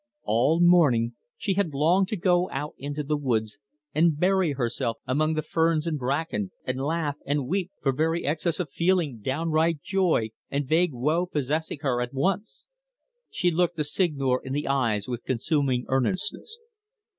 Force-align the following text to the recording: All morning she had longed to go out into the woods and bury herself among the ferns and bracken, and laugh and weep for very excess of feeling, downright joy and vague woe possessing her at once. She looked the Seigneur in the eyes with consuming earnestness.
All 0.23 0.59
morning 0.59 1.13
she 1.37 1.53
had 1.53 1.75
longed 1.75 2.07
to 2.07 2.15
go 2.17 2.49
out 2.49 2.73
into 2.79 3.03
the 3.03 3.15
woods 3.15 3.59
and 3.93 4.19
bury 4.19 4.53
herself 4.53 4.97
among 5.05 5.35
the 5.35 5.43
ferns 5.43 5.85
and 5.85 5.99
bracken, 5.99 6.49
and 6.65 6.81
laugh 6.81 7.17
and 7.23 7.45
weep 7.47 7.69
for 7.83 7.91
very 7.91 8.25
excess 8.25 8.59
of 8.59 8.67
feeling, 8.71 9.19
downright 9.19 9.83
joy 9.83 10.31
and 10.49 10.67
vague 10.67 10.91
woe 10.95 11.27
possessing 11.27 11.77
her 11.81 12.01
at 12.01 12.15
once. 12.15 12.65
She 13.29 13.51
looked 13.51 13.75
the 13.77 13.83
Seigneur 13.83 14.41
in 14.43 14.53
the 14.53 14.67
eyes 14.67 15.07
with 15.07 15.23
consuming 15.23 15.85
earnestness. 15.87 16.59